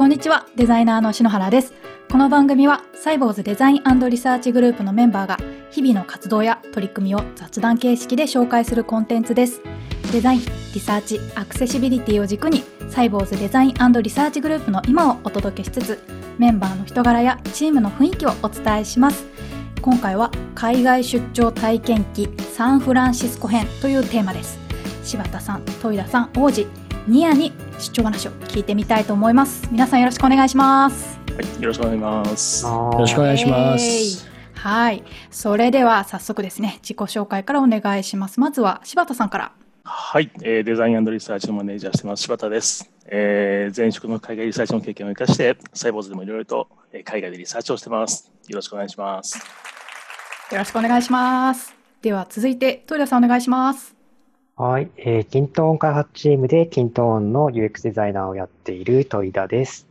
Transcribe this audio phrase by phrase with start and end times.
[0.00, 1.74] こんにちは、デザイナーの篠原です。
[2.10, 5.36] この番組はサイボウズデザインリサーチグループのメンバーが
[5.70, 9.60] 日々の活動や取り組みを雑談形式で紹介するコンテンツです。
[10.10, 10.40] デザイン、
[10.72, 16.02] リサーチ、アクセシビリティを軸にサイボウズデザインリサーチグループの今をお届けしつつ
[16.38, 19.26] メンバーの人柄やチームの雰囲気をお伝えします。
[19.82, 24.58] 今回は海外出張体験記サンフランシスコ編というテーマです。
[25.04, 26.66] 柴田さん、戸井田さん、王子、
[27.10, 29.68] ニアに出張話を聞いてみたいと思います。
[29.72, 31.18] 皆さんよろしくお願いします。
[31.34, 32.64] はい、よろしくお願いします。
[32.64, 33.84] よろしくお願いします。
[34.24, 35.02] えーはい。
[35.30, 38.38] それでは早速ですね、自己紹介からお願いします。
[38.38, 39.52] まずは柴田さんから。
[39.82, 42.88] はい、えーデザインリサーチのマネージャーしてます柴田です。
[43.06, 48.30] えー前職の海外リサーチの経験を生かして、サイボーズでもいろいろとえー海外でリサーチをしてます。
[48.46, 49.36] よろしくお願いします。
[50.52, 51.74] よろしくお願いします。
[52.02, 53.99] では続いて、トイレさんお願いします。
[54.60, 59.88] はい、えー、キントーン開発チームでキントーンの UX デザイナーをやっている戸井田です。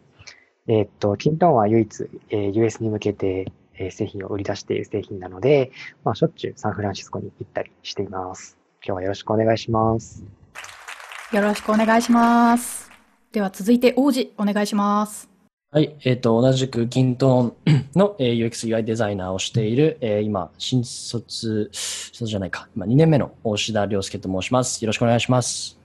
[0.67, 5.71] えーっと、キントーンは唯一、えー US に向けて、えー製品を売り出している製品なので、
[6.03, 8.59] まあ、しょっちゅうサンフランシスコに行ったりしています。
[8.85, 10.23] 今日はよろしくお願いします。
[11.33, 12.91] よろしくお願いします。
[13.31, 15.38] では続いて、王子お願いします。
[15.71, 15.95] はい。
[16.03, 24.83] えっ、と、同じく、キントーンの、えー UX UI デザイナーをしている、えー今、新卒、そうじゃないか、今2年目の大志田良介と申します。
[24.83, 25.77] よろしくお願いします。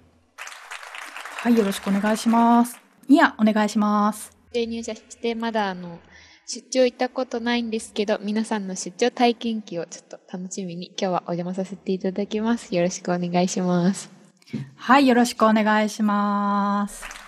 [1.37, 2.81] はい、よろしくお願いします。
[3.11, 4.35] ニアお願いします。
[4.55, 5.99] で入社してまだあの
[6.47, 14.11] 出張行ったことないんですけど皆さんの出張体験記をちょっと楽しみに今日はお邪魔させていただきますよろしくお願いします
[14.77, 17.24] はい、よろしくお願いします。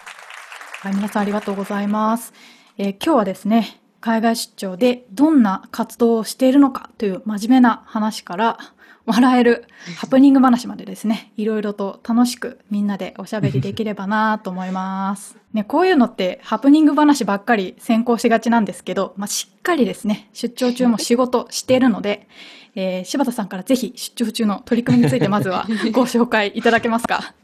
[0.86, 2.32] はい、皆さんありがとうございます。
[2.78, 8.58] えー今日はですね、海外出張でどんな活動をしているのかという真面目な話から、
[9.04, 9.64] 笑える
[9.96, 15.36] ハプニング話までですね、いろいろと楽しくみんなでおしゃべりできればなと思います。
[15.52, 22.28] ね、こういうのってハプニング話ばっかり先行しがちなんですけど、まあ、しっかりですね、出張中も仕事しているので、
[22.76, 27.34] えー柴田さんからぜひ出張中の取り組みについてまずはご紹介いただけますか。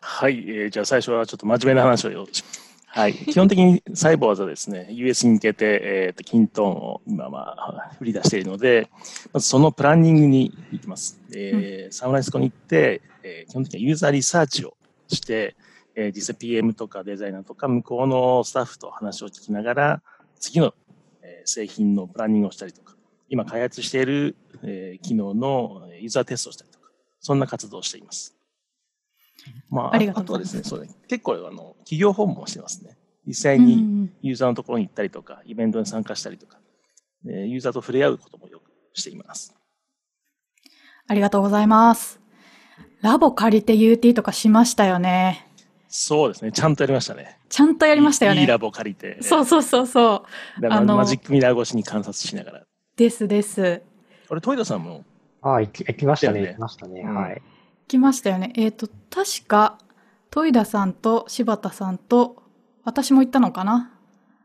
[0.00, 2.26] はい、えーじゃあ最初はちょっと真面目な話をよ
[2.92, 8.90] はい、基本的にサイボーズはですね、US に向けて、えーと、キントーンを今、まあ、売り出しているので、
[9.32, 11.20] まずそのプランニングに行きます。
[11.32, 15.54] えーサンフランシスコに行って、えー基本的にはユーザーリサーチをして、
[15.94, 20.02] えー実際 PM とかデザイナーとか向こうのスタッフと話を聞きながら、
[20.40, 20.74] 次の、
[21.22, 22.96] えー製品のプランニングをしたりとか、
[23.28, 24.34] 今開発している、
[24.64, 26.90] えー機能のユーザーテストをしたりとか、
[27.20, 28.39] そんな活動をしています。
[29.70, 32.96] まあ、ありがとうあとはございますですね、そうね、結構あの企業訪問もしてますね。
[33.26, 36.58] 実際にんユーザーのところに行ったりとか、イベントに参加したりとか、
[37.26, 39.54] えーユーザーと触れ合うこともよくしています。
[41.06, 42.20] ありがとうございます。
[43.02, 45.46] ラボ借りて UT とかしましたよね。
[45.88, 47.38] そうですね、ちゃんとやりましたね。
[47.48, 48.42] ちゃんとやりましたよね。
[48.42, 49.18] いいラボ借りて。
[49.22, 50.24] そうそうそうそ
[50.62, 50.66] う。
[50.68, 52.62] あのマジックミラー越しに観察しながら。
[52.96, 53.82] ですです。
[54.28, 55.04] これ、トイダさんも、
[55.42, 56.40] ああ、行き行きましたね。
[56.40, 57.00] 行きましたね。
[57.00, 57.42] うんはい。
[57.90, 58.52] 来ましたよね。
[58.54, 59.76] えっ、と、確か、
[60.30, 62.40] 戸井田さんと柴田さんと、
[62.84, 63.90] 私も行ったのかな？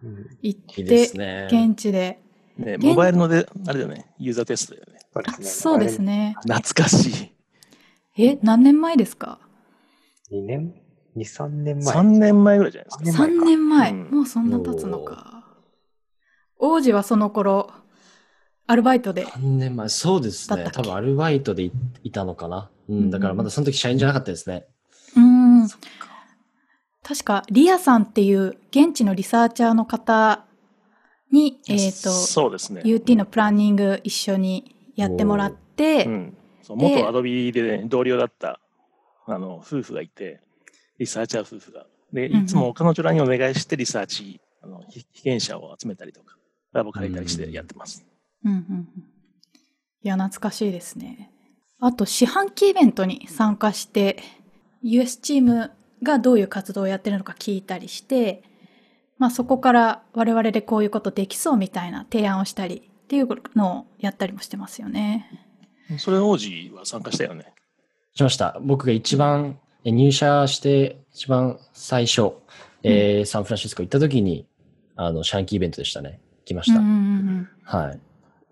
[0.03, 1.47] うん、行っいいでてす、ね。
[1.51, 2.19] 現地で。
[2.57, 4.99] ね、現モバイルので、あれだよね、ユーザーテストだよね。
[5.11, 5.45] そうですね。
[5.45, 6.01] そうです。
[6.01, 6.35] ね。
[6.41, 7.09] 懐かし
[8.17, 8.23] い。
[8.23, 9.37] え、何年前ですか
[10.31, 10.73] ？2年
[11.15, 11.95] ?2、3年前。
[11.95, 13.23] 3年前ぐらいじゃないですか。
[13.25, 14.09] 三年前 ?3 年前。
[14.09, 15.43] うんもうそんな経つのか。
[16.57, 17.71] 王子はその頃、
[18.65, 19.27] アルバイトで。
[19.27, 21.71] 3年前、そうですね多分アルバイトでい
[22.03, 22.71] いたのかな。
[22.89, 24.65] うん、だからまだその時社員じゃなかったですね。
[25.15, 25.69] うーん。
[27.03, 30.45] 確か、リアさんっていう現地のリサーチャーの方
[31.31, 32.81] に、えっ、と、そうですね。
[32.83, 38.59] UT のプランニング一緒にやってもらって、うん、そうで元アドビで、ね、同僚だった
[39.27, 40.41] あの夫婦がいて、
[40.97, 41.85] リサーチャー夫婦が。
[42.13, 46.37] で、いつも彼女らにお願いしてリサーチ、あの被被験者を集めたりとか、
[46.71, 48.05] ラボ借りたりしてやってます。
[48.43, 48.87] うんうんうん
[50.05, 51.31] いや、懐かしいですね。
[51.85, 54.17] あと、四半期イベントに参加して、
[54.81, 55.69] US チーム
[56.01, 58.41] がどういう活動をやってるのか聞いたりして、
[59.19, 65.29] まあそこから我々でこういうことできそうみたいな提案をしたりっていうのをやったりもしてますよね。
[65.99, 67.53] それ王子は参加したよね。
[68.15, 68.57] しました。
[68.61, 72.31] 僕が一番、え入社して一番最初、
[72.81, 74.47] えーサンフランシスコ行った時に、
[74.95, 76.19] あの、シャンキーイベントでしたね。
[76.45, 76.79] 来ました。
[76.79, 76.95] うんうんう
[77.41, 77.99] んはい。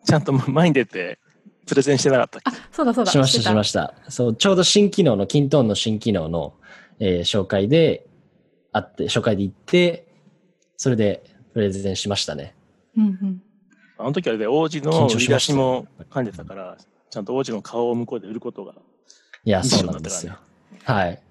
[0.05, 1.17] ちゃんと前に出て、
[1.65, 2.49] プレゼンしてなかったっけ？
[2.51, 3.11] あ、そうだそうだ。
[3.11, 3.93] しました、てしました。
[4.09, 6.53] そう、ちょうど新機能の、キントーンの新機能の、
[6.99, 8.07] えー紹介で、
[8.71, 10.07] あって、紹介で行って、
[10.77, 11.23] それで
[11.53, 12.55] プレゼンしましたね。
[12.97, 13.41] うんうん。
[13.97, 16.77] あの時あれで王子緊の売り出しも噛んでたから、
[17.09, 18.73] ちゃんと王子の顔を向こうで売ることが
[19.45, 20.33] いや、そうンだったからねなんですよ。
[20.83, 21.21] はい。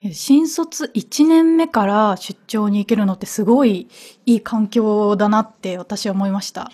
[0.00, 3.88] い新卒1年目から出張に行けるのってすごい
[4.24, 6.70] いい環境だなって私は思いました。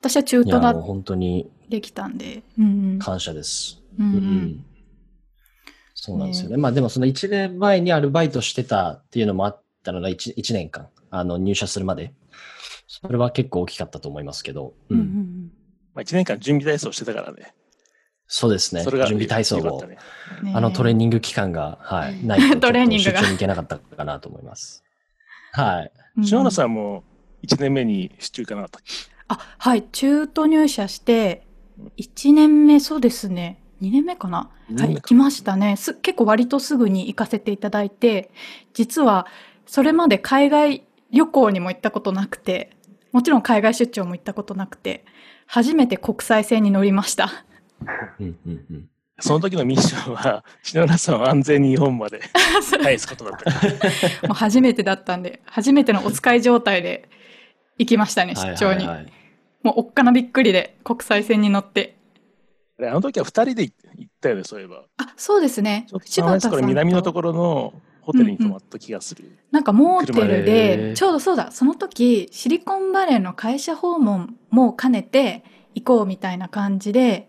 [0.00, 2.42] 私は中途だもう本当にできたんで。
[2.58, 3.82] うん感謝です。
[3.98, 4.64] うん。
[5.94, 6.56] そうなんですよね。
[6.56, 12.12] まあでもその1年前にアルバイトしてたっていうのもあったのが 1, 1年間、あの入社するまで。
[12.88, 14.74] それは結構大きかったと思いますけど。
[14.90, 15.50] うんうん
[15.94, 17.54] まあ、1年間準備体操してたからね。
[18.28, 18.82] そうですね。
[18.82, 19.96] それが準備体操を、ね。
[20.42, 24.84] ねあのトレーニング期間が、はい、ないと トレーニングが出張に行けなかったかなと思います。
[25.52, 25.92] はい。
[26.18, 27.04] うん篠原さんも
[27.46, 29.15] 1年目に出張行かなかったっけ？
[29.28, 29.82] あ、はい。
[29.82, 31.46] 中途入社して、
[31.98, 33.60] 1年目、そうですね。
[33.82, 34.50] 2年目かな？
[34.76, 35.76] はい、行きましたね。
[35.76, 38.30] す、結構割とすぐに行かせていただいて、
[38.72, 39.26] 実は、
[39.66, 42.76] それまで海外旅行にも行ったことなくて、
[43.12, 45.04] もちろん海外出張も行ったことなくて、
[45.46, 47.44] 初めて国際線に乗りました。
[48.20, 48.88] うんうんうん。
[49.20, 52.20] その時のミッションは、篠原さんを安全に日本まで
[52.82, 53.50] 返すことだった。
[54.28, 57.08] もう初めてだったんで、初めてのお使い状態で
[57.78, 58.78] 行きましたね、出張に。
[58.78, 59.12] はいはいはい
[59.66, 61.96] もうおっかなびっくりで国際線に乗って。
[62.80, 64.84] あの時は2人で行ったよね、そういえば。
[64.98, 66.00] あ、そうですねちょっ。
[66.00, 69.36] とその話から南のところのホテルに泊まった気がする。
[69.50, 75.42] なんかモーテル車で、でちょうどそうだ、その時、シリコンバレーの会社訪問も兼ねて
[75.74, 77.28] 行こうみたいな感じで、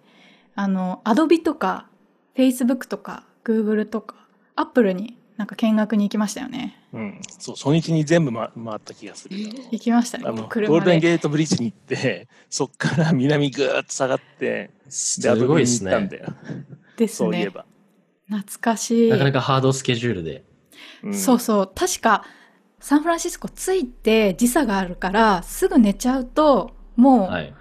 [0.53, 1.87] あの、アドビとか、
[2.35, 6.75] Facebook とか、Google とか、Apple になんか見学に行きましたよね。
[6.93, 7.21] うん。
[7.37, 9.37] そう、初日に全部、ま、回った気がする。
[9.71, 10.79] 行きましたねあの、ゴー。
[10.79, 16.23] ルデンゲートブリッジに行って、 そっから南ぐーっと下がって、すごいですビに行ったんだね。
[16.23, 16.33] よ。
[16.97, 17.27] ですね。
[17.27, 17.65] そういえば。
[18.27, 19.09] 懐かしい。
[19.11, 20.43] なかなかハードスケジュールで。
[21.03, 21.71] うんそうそう。
[21.73, 22.25] 確か、
[22.79, 27.53] サンフランシスコ着いて時差があるから、すぐ寝ちゃうと、もう、はい。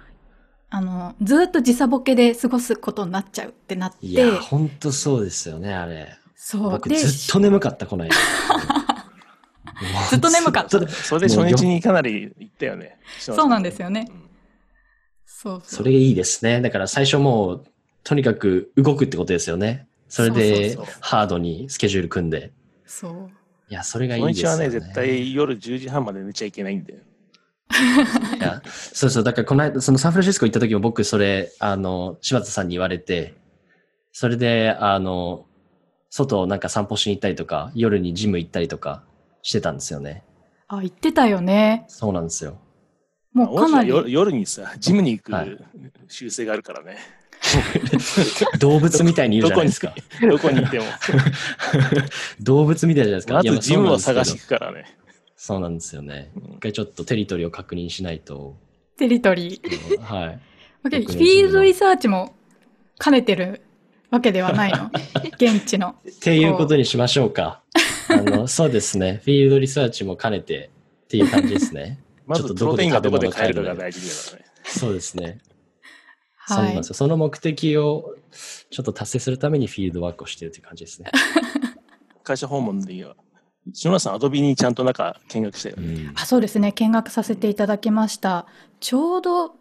[0.69, 6.17] あの、ずっと時差ボケで過ごすことになっちゃうってなって、いや、本当そうですよね、あれ。
[6.37, 6.61] そう。
[6.61, 8.15] で、僕ずっと眠かった、この間。
[10.09, 12.97] ずっと眠かったそれで初日にかなり行ったよね。
[13.19, 14.27] そうなんですよねうん
[15.39, 15.83] そうそ。
[15.83, 16.61] れがいいですね。
[16.61, 17.65] だから最初もう、
[18.03, 19.87] とにかく動くってことですよね。
[20.09, 22.51] それでそうそうそうハードにスケジュール組んで。
[22.85, 23.29] そう。
[23.69, 24.65] いや、それがいいですよね。
[24.65, 26.99] 初日はね、絶対夜10時半まで寝ちゃいけないんだよ。
[28.39, 29.23] いや、そうそう。
[29.23, 33.35] だからこの間、そのサンフランシスコ行った時も僕それ、あの、柴田さんに言われて、
[34.13, 35.45] それで、あの、
[36.09, 39.03] 外をなんか散歩しに行ったりとか、夜にジム行ったりとか
[39.41, 40.23] してたんですよね。
[40.67, 41.85] あ、言ってたよね。
[41.87, 42.57] そうなんですよ。
[43.33, 43.89] もうかなり。
[43.89, 45.63] 夜夜にさ、ジムに行はいく
[46.07, 46.97] 習性があるからね。
[48.59, 49.93] 動物みたいに言うじゃないですか。
[50.21, 50.85] どこにいても。
[52.41, 53.33] 動物みたいじゃないですか。
[53.35, 54.97] まいやずジムを探しそうに行くからね。
[55.35, 56.31] そうなんですよね。
[56.35, 58.57] うん一回ちょっとテリトリーを確認しないと。
[58.97, 60.01] テリトリー。
[60.01, 60.39] はい。
[60.81, 62.35] フィールドリサーチも
[62.99, 63.61] 兼ねてる
[64.09, 64.89] わけではないの？
[65.39, 65.95] 現地の。
[66.09, 67.61] っていうことにしましょうか。
[68.09, 69.21] あの、そうですね。
[69.23, 70.69] フィールドリサーチも兼ねて
[71.05, 71.99] っていう感じですね。
[72.25, 74.45] まずちょっとプロテインがどこで買えるかどこでが大事だからね。
[74.65, 75.39] そうですね。
[76.47, 76.89] そうはいなんです。
[76.89, 76.93] よ。
[76.95, 78.15] その目的を
[78.69, 81.11] ちょっと達成するためにフィールドワークをしているという感じですね。
[82.23, 83.15] 会社訪問で言えば。
[83.73, 85.83] 篠原さん、アドビにちゃんと中見学したよね。
[85.87, 86.71] うんあ、そうですね。
[86.71, 88.45] 見学させていただきました。
[88.79, 89.55] ちょうど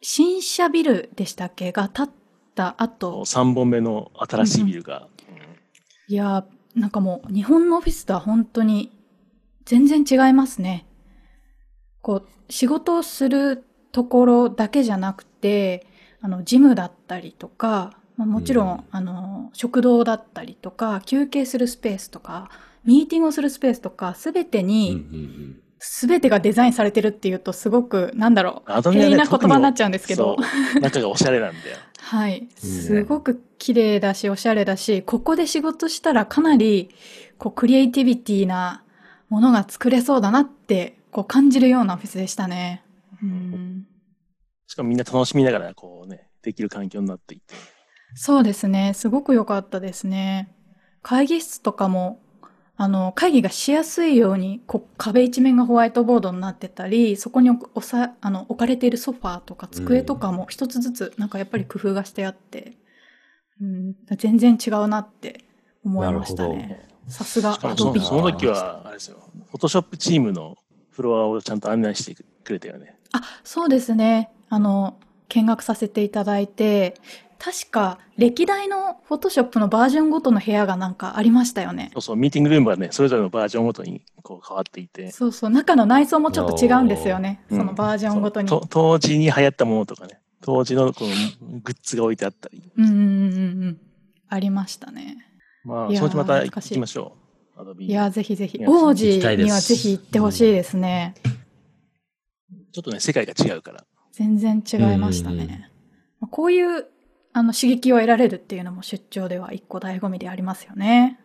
[0.00, 1.72] 新車ビルでしたっけ？
[1.72, 2.10] が建っ
[2.54, 5.08] た後、3本目の新しいビルが。
[6.08, 8.90] いやー、なんかもう日本のオフィスとは本当に
[9.64, 10.86] 全然違いますね。
[12.02, 15.86] こう、仕事をするところだけじゃなくて、
[16.20, 22.50] あの、ジムだったりとか、まあ、もちろん、うんあの、食堂だったりとか、休憩するスペースとか、
[22.84, 25.56] ミーティングをするスペースとか、すべてうんに、
[25.88, 31.76] うんすべてがデザインされてるっていうと、すごく、なんだろう、アドビはねな言葉になっちゃうんですけど、そう中がおしゃれなんだよ。
[31.98, 32.48] はい。
[32.56, 36.90] すごく綺麗だし、おしゃれだし、ここで仕事したらかなり、
[37.38, 38.82] こう、クリエイティビティな
[39.28, 42.82] ものが作れそうだなって、こう、感じるようなオフィスでしたね。
[43.22, 43.86] うん。
[44.66, 47.54] しかもみんな楽しみながら、こうね、できる環境になっていて。
[48.14, 48.92] そうですね。
[48.94, 50.54] すごく良かったですね。
[51.02, 52.20] 会議室とかも、
[52.76, 62.76] あの、会議がしやすいように、こう、壁一面がホワイトボードになってたり、そこにおさあの置かれているソファーとか机とかも一つずつ、なんかやっぱり工夫がしてあって、
[63.60, 65.44] うん、全然違うなって
[65.84, 66.88] 思いましたなね。
[67.06, 69.18] さすがアドビもそのその時は、あれですよ、
[69.50, 70.56] フォトショップチームの
[70.90, 72.96] フロアをちゃんと案内してくれたよね。
[73.12, 74.30] あ、そうですね。
[74.48, 74.96] あの、
[75.28, 76.94] 見学させていただいて、
[77.44, 81.90] 確か歴代のフォトショップのバージョンごとの部屋がなんかありましたよね。
[81.92, 85.10] そうそう、ミーティングルームはね、それぞれのバージョンごとにこう変わっていて。
[85.10, 87.42] そうそう、中の内装もちょっと違うんですよね。
[87.50, 88.48] うんそのバージョンごとに。
[88.48, 92.62] そうと当時に流行ったものとかね、当時のこのグッズが置いてあったり。
[92.78, 93.80] うんうんうんうんうん。
[94.30, 95.18] ありましたね。
[95.64, 97.14] まあ、いやーそのうちまた行きましょ
[97.58, 98.56] アドビいや、ぜひぜひ。
[98.56, 101.14] いや王子にはぜひ行ってほしいですね。
[102.72, 103.84] ちょっとね、世界が違うから。
[104.12, 105.70] 全然違いましたうんうんうんね。
[106.20, 106.86] まあこういう
[107.34, 111.18] あの刺激を得られるっていうのも出張では一個醍醐味でありますよね。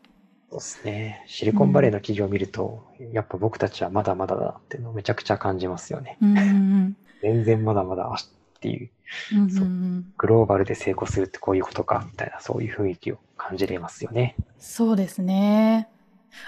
[0.49, 1.23] そうですね。
[1.27, 6.17] シリコンバレーの企業を見ると、やっぱ僕たちはまだまだだなっていうのをめちゃくちゃ感じますよね。
[6.19, 8.89] うんうん全然まだまだっていう、
[9.33, 9.37] うん。
[9.37, 14.35] うんうんうそうんグローバルで成功するってこういうことか、みたいな、そういう雰囲気を感じれますよね。
[14.57, 15.87] そうですね。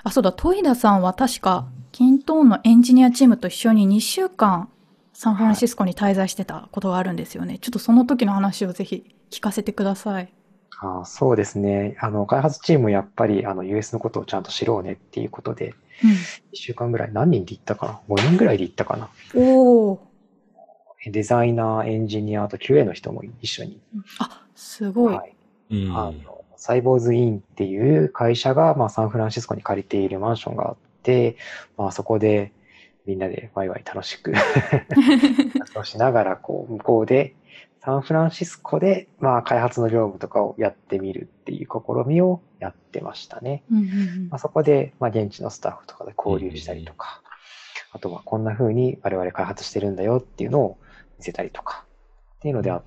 [0.04, 4.70] あ、そうだ、トイダさんは確か、キントーンのエンジニアチームと一緒に2週間、
[5.14, 7.60] サンフランシスコに滞在してたことがあるんですよね。
[7.60, 10.34] ちょっとその時の話をぜひ聞かせてください。
[10.80, 11.96] あーそうですね。
[12.00, 16.16] あの、開発チームやっぱり、あの、US のことをちゃんと知ろうねっていうことで、1
[16.54, 19.10] 週間ぐらい、何人で行ったかな ?5 人ぐらいで行ったかな？
[19.36, 19.44] うん。
[19.44, 20.00] おー。
[21.12, 23.80] デザイナー、エンジニア、あと QA の人も一緒に。
[24.20, 25.16] あ、すごい。
[25.16, 25.36] はい。
[25.72, 31.36] うんあの、サイボーズインっていう会社が、まあ、サンフランシスコに借りているマンションがあって、
[31.76, 32.52] まあ、そこで
[33.06, 34.32] みんなでワイワイ楽しく
[35.60, 37.36] 活動しながら、こう、向こうで、
[37.80, 43.64] サンフランシスコで、まあ、開発の業務とかをやってみるっていう試みをやってましたね。
[43.72, 44.30] うんうんうん。
[44.30, 47.24] まあ、そこで、まあ、現地のスタッフとかで交流したりとか、
[47.92, 50.78] あとはこんな風に我々開発してるんだよっていうのを
[51.18, 51.86] 見せたりとか、
[52.36, 52.84] っていうのであ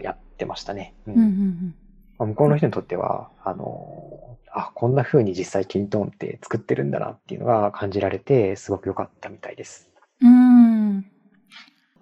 [0.00, 0.94] やってましたね。
[1.06, 1.14] うん。
[1.14, 1.74] うんうんうん
[2.22, 9.90] まあ向こうの人にとっては、あの、あ、こんな風に実際キントーンって作ってるんだなっていうのが感じられて、すごく良かったみたいです。
[10.20, 11.06] うーん。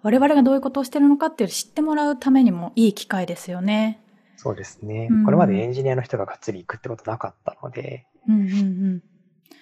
[0.03, 4.01] 我々がどういうことをしてるのかっていう知ってもらうためにもいい機会ですよね。
[4.37, 5.25] そうですねうん。
[5.25, 9.03] これまでエンジニアの人ががっつり行くってことなかったので、うんうんうん。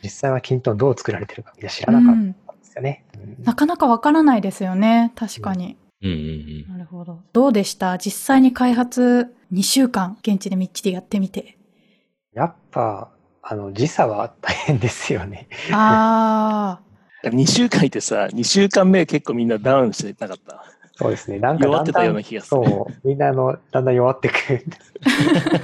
[0.03, 3.05] 実際はキントーンどう作られてるかみんな知らなかったんですよね。
[3.15, 5.13] うんなかなかわからないですよね。
[5.17, 5.77] 確かに。
[5.83, 7.21] うんうんなるほど。
[7.33, 7.99] どうでした？
[7.99, 11.59] 実際に開発2週間現地でみっちりやってみて。
[12.33, 13.11] やっぱ、
[13.43, 15.49] あの、時差は大変ですよね。
[15.73, 16.81] あ
[17.25, 20.65] 2 週間いてさ、2週間目結構みんなダウンしてなかった？
[20.95, 21.39] そうですね。
[21.39, 22.65] なんか弱ってたような気がする。
[22.65, 24.93] そう、みんなあの、だんだん弱ってくるんです。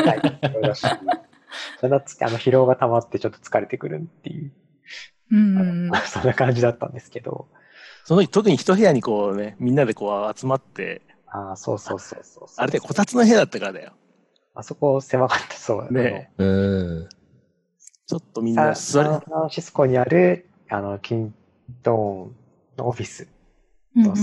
[0.02, 4.52] はい、だんだんつあの疲労が溜まってちょっと疲れてくるっていう、
[5.32, 5.90] うん。
[6.06, 7.48] そんな感じだったんですけど、
[8.04, 12.62] その時特に一部屋にこうね、みんなでこう集まって、ああ、そうそうそうそうそう。
[12.62, 13.92] あれでこたつの部屋だったからだよ。
[14.54, 15.92] あそこ狭かった、そう。
[15.92, 16.46] ねうん。
[16.46, 17.08] うん。
[18.06, 21.34] ちょっとみんな座りサン、フランシスコにある、あの、キン
[21.82, 21.94] トー
[22.26, 22.36] ン
[22.76, 23.26] のオフィス、
[23.96, 24.14] うんうん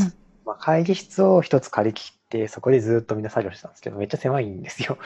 [0.45, 4.97] まあ、会議室を一つ借り切って、そこでずっとみんな作業してたんですけど、めっちゃ狭いんですよ。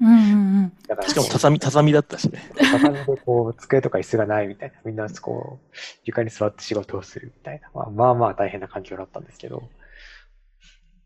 [0.00, 0.72] うんうんうん。
[0.86, 2.40] だからしかも畳、畳だったしね。
[2.56, 9.68] 畳でこう、机とか椅子がないみたいな、みんなこう、床に座って仕事をするみたいな、まあまあまあ大変な環境だったんですけど、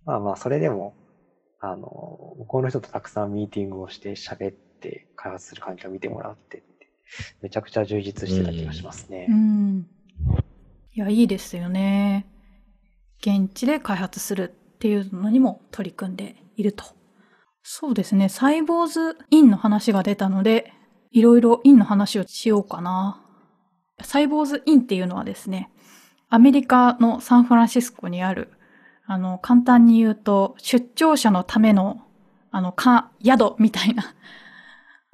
[0.05, 0.95] まあまあ、それでも、
[1.61, 6.91] あの、向こうの人とたくさんミーティングをして喋って開発する環境を見てもらってって、
[7.41, 9.27] めちゃくちゃ充実してた気がしますね。
[9.29, 9.87] うん。
[10.95, 12.27] いや、いいですよね。
[13.21, 16.85] 現地で開発するっていうのにも取り組んでいると。
[17.62, 18.29] そうですね。
[18.29, 20.73] サイボーズインの話が出たので、
[21.12, 23.25] いろいろインの話をしようかな。
[24.03, 25.71] サイボーズインっていうのはですね、
[26.29, 28.51] アメリカのサンフランシスコにある、
[29.07, 32.03] あの、簡単に言うと、出張者のための、
[32.51, 34.17] あの、か、宿みたいな、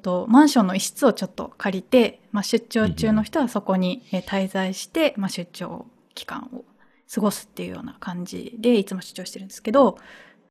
[0.01, 5.85] と、マンションの一室をちょっと借りて、まあ、出張中の人はそこに滞在して、まあ、出張
[6.15, 6.65] 期間を
[7.13, 9.97] 過ごすっていうような感じで、いつも出張してるんですけど、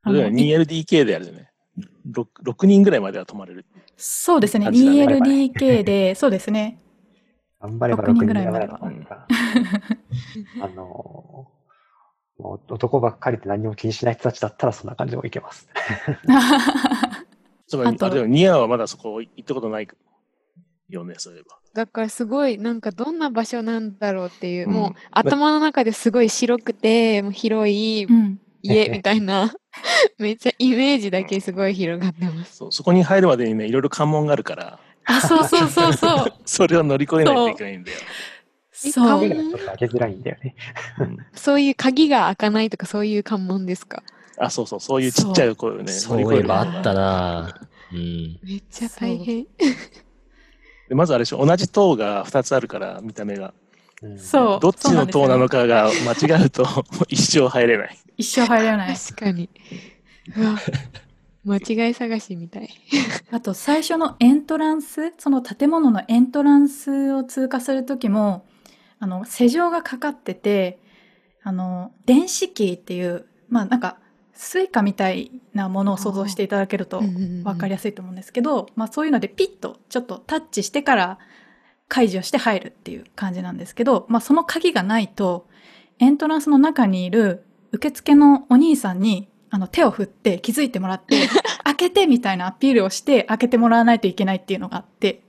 [0.03, 1.51] あのそれは 2LDK であるよね。
[2.11, 3.67] 6, 6人ぐらいまでは泊まれる。
[3.97, 6.81] そうですね、感じだね 2LDK で、そうですね。
[7.61, 8.81] 頑張れば6 6人人ぐらいまでは。
[10.63, 11.49] あの、
[12.39, 15.69] もう男ばっかりで何も気にしない人たちだったらそんな感じでもいけます。
[17.67, 19.89] つまり、あとあれはニアはまだそこ行ったことない
[20.89, 21.59] よね、そういえば。
[21.75, 28.41] だからすごいなんかどんな場所なんだろうっていう、うんもう頭の中ですごい白くてもう広いうん。
[28.61, 29.55] 家みたいな
[30.19, 32.57] めっちゃイメージだけすごい広がってます。
[32.57, 36.33] そうそこに入るまでにね、いろいろ関門があるから、あ、そうそうそうそう。
[36.45, 37.99] それを乗り越えないといけないんだよ。
[38.73, 39.29] そうえ。
[39.29, 40.57] 鍵がちょっと開けづらいんだよね。
[40.99, 44.03] うんそういう鍵が開かないとかそういう関門ですか？
[44.39, 47.61] あ、そうそう、そういうちっちゃい声をね、そう乗り越えるいえばあったな
[47.93, 48.41] うん。
[48.43, 49.47] めっちゃ大変。
[50.89, 53.53] でまずあれでしょ、同じ塔が2つあるから、見た目が。
[54.03, 54.61] うんそう。
[54.61, 55.59] どっちの塔なのか。
[55.59, 57.99] かが間違うと、もう一生入れない。
[58.17, 58.97] 一生入れない。
[58.97, 59.49] 確かに。
[61.45, 62.69] 間違い探しみたい。
[63.31, 68.47] あと最初のエントランス、その建物のエントランスを通過するときも、
[69.01, 70.79] あの、施錠がかかってて、
[71.43, 73.99] あの、電子キーっていう、まあなんか、
[74.41, 81.19] Suicaみたいなものを想像していただけると分かりやすいと思うんですけど、まあそういうのでピッとちょっとタッチしてから
[81.89, 85.49] 解除して入るっていう感じなんですけど、まあその鍵がないと、
[85.99, 91.29] エントランスの中にいる受付のお兄さんにあの手を振って気づいてもらって、
[91.65, 95.25] 開けてみたいなアピールをして開けてもらわないといけないっていうのがあって、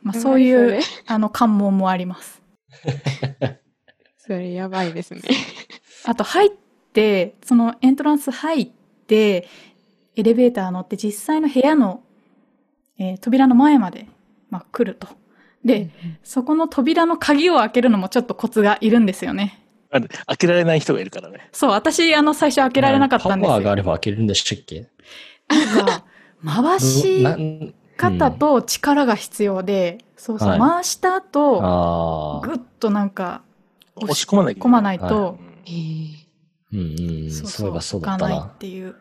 [0.00, 2.40] まあそういうあの関門もあります。
[4.16, 5.20] それやばいですね。
[6.06, 6.50] あと入っ
[6.92, 8.70] て、そのエントランス入っ
[9.06, 9.48] て、
[10.16, 12.02] エレベーター乗って実際の部屋の、
[12.98, 14.06] えー扉の前まで、
[14.50, 15.08] まあ、来ると。
[15.64, 15.90] で、
[16.22, 19.62] そこの扉の鍵を開けるのもちょっとコツがいるんですよね。
[19.92, 21.48] あ開けられない人がいるからね。
[21.52, 23.48] そう、私、あの、最初開けられなかったんですよ。
[23.48, 24.88] パワーがあれば開けるんでしたっけ？
[25.48, 26.04] なんか、
[26.44, 27.24] 回し
[27.96, 32.40] 方と力が必要で、そうそう、はい回した後。
[32.44, 33.42] ぐっとなんか、
[33.96, 36.19] 押し込まないけ込まないと、うんえー
[36.72, 37.30] うんうん。
[37.30, 38.58] そういえばそうだった開かないなっ。
[38.58, 38.96] ていう。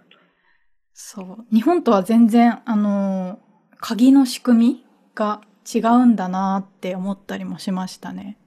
[0.93, 1.45] そう。
[1.53, 3.49] 日本とは全然、あのー
[3.81, 4.85] 鍵の仕組み
[5.15, 5.41] が
[5.73, 8.37] 違うんだなって思ったりもしましたね。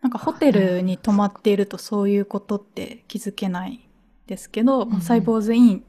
[0.00, 3.86] なんかホテルに泊まっているとそういうことって気づけない
[4.26, 5.84] ですけど、うんサイボーズイン、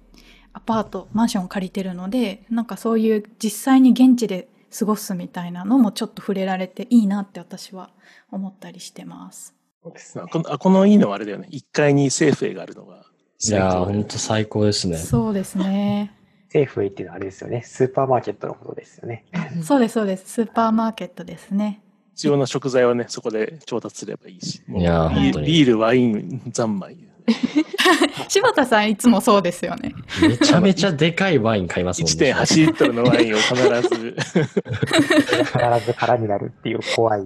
[0.52, 7.92] アパート、マンション借りてるので、なんかそういう実際に現地で過ごすみたいなのもちょっと触れられていいなって私は
[8.32, 9.55] 思ったりしてます。
[9.86, 11.48] そうですねこのあこのいいのはあれだよね。
[11.52, 13.06] 1階にセーフウェイがあるのが
[13.44, 14.98] いやー、最高だよほんと最高ですね。
[14.98, 16.12] そうですね。
[16.50, 17.62] セーフウェイっていうのはあれですよね。
[17.64, 19.26] スーパーマーケットのことですよね。
[19.62, 20.28] そうです、そうです。
[20.28, 21.84] スーパーマーケットですね。
[22.16, 24.64] 必要な食材はね、そこで調達すればいいし。
[24.66, 26.98] もういやービ本当にビール、ワイン、三昧。
[28.28, 29.94] 柴田さんいつもそうですよね。
[30.22, 32.34] めちゃめちゃでかいワイン買いますもんね。
[32.34, 34.16] 1.8リットルのワインを必ず。
[34.18, 37.22] 必ず空になるっていう怖い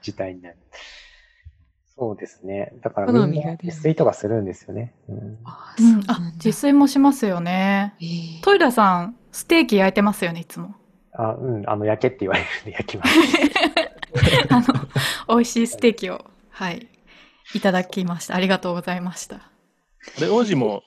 [0.00, 0.56] 事態になる。
[1.98, 2.74] そうですね。
[2.82, 4.94] だからみん自炊とかするんですよね。
[5.08, 7.94] うん、あうん、あ自炊もしますよね。
[8.00, 10.74] えートイラさん、ステーキ焼いてますよね、いつも。
[11.12, 13.10] あ、うん、あの、焼けって言われるんで焼きます。
[14.50, 16.86] あの、美味しいステーキを、はい、
[17.54, 18.34] いただきました。
[18.34, 19.36] ありがとうございました。
[19.36, 19.50] あ
[20.20, 20.82] れ、王子も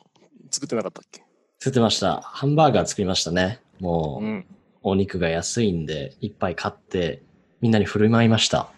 [0.51, 1.23] 作ってなかったっけ？
[1.57, 2.21] 作ってました。
[2.21, 3.60] ハンバーガー作りましたね。
[3.79, 4.45] もう、うん。
[4.81, 7.23] お肉が安いんで、いっぱい買って、
[7.62, 8.69] みんなに振る舞いました。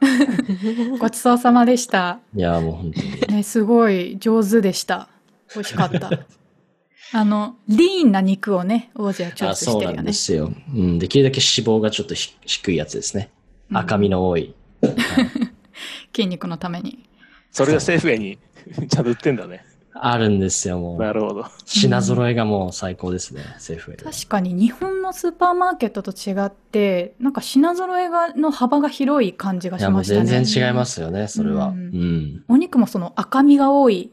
[0.98, 2.20] ごちそうさまでした。
[2.34, 3.36] いやー、もう本当に。
[3.36, 5.08] ね、すごい上手でした。
[5.54, 6.10] 美味しかった。
[7.12, 10.06] あの、リーンな肉をね、王子はチョイあ、スしそうなんてるよね。
[10.08, 10.52] ですよ。
[10.74, 13.30] うん、できるだけ脂肪がちょっとひ低いやつですね。
[13.70, 14.52] うん赤身の多 い。
[16.14, 17.04] 筋肉のために。
[17.52, 18.38] それがセーフウェイに
[18.88, 19.64] ちゃんと売ってんだね。
[19.92, 20.98] あるんですよ、もう。
[20.98, 21.44] なるほど。
[21.64, 24.12] 品揃えがもう最高ですね、セーフウェイは。
[24.12, 30.44] 確かに日本のスーパーマーケットと違って、なんか品揃えがの幅が広い感じがいや、もうしましたね。
[30.44, 31.68] 全然違いますよね、それは。
[31.68, 32.44] ううんん。
[32.48, 34.12] お肉もその赤身が多い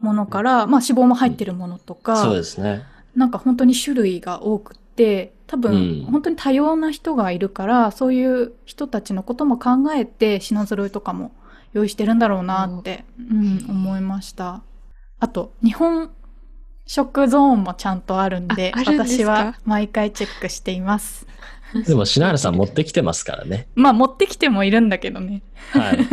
[0.00, 2.82] ものから、まあ脂肪も入ってるものとか、そうですね。
[3.14, 11.32] なんか本当に種類が多くて、多分、うん本当に多様な人がいるから、そういう人たちのことも考えて品揃えとかも
[11.72, 14.62] 用意してるんだろうなって、うん、思いました。
[15.20, 16.10] あと、日本
[16.86, 21.26] 食ゾーンもちゃんとあるんで、んで私は毎回チェックしています。
[21.86, 23.68] でも、篠原さん持ってきてますからね。
[23.76, 25.42] まあ持ってきてもいるんだけどね。
[25.72, 25.98] はい。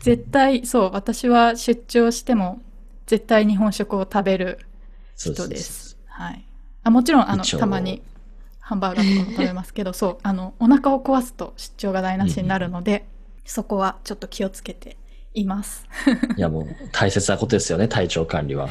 [0.00, 2.60] 絶対、そう、私は出張しても
[3.06, 4.58] 絶対日本食を食べる
[5.16, 5.98] 人です。
[6.06, 6.44] はい。
[6.82, 8.02] あもちろん、あの、たまに
[8.58, 13.04] ハンバーガーとかも食べますけど、そう、あの、お腹を壊すと出張が台無しになるので、
[13.44, 14.96] そこはちょっと気をつけて
[15.34, 15.86] います。
[16.36, 18.68] いや、もう大切なことですよね、体調管理は。